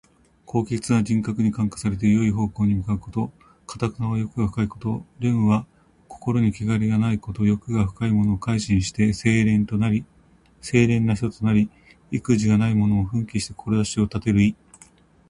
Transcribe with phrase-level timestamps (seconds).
[0.47, 3.31] 高潔な人格に感化されて、よい方向に向かうこと。
[3.67, 5.05] 「頑」は欲が深いこと。
[5.21, 5.67] 「廉」は
[6.07, 7.45] 心にけがれがないこと。
[7.45, 9.59] 欲が深いものも改心して清廉
[11.05, 11.69] な人となり、
[12.09, 14.55] 意気地がないものも奮起して志を立てる意。